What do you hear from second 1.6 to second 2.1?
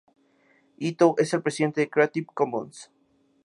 de